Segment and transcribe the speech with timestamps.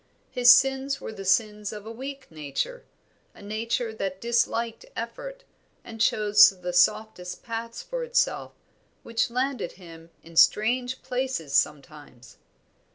[0.31, 2.83] His sins were the sins of a weak nature,
[3.35, 5.43] a nature that disliked effort,
[5.83, 12.37] and chose the softest paths for itself, and which landed him in strange places sometimes.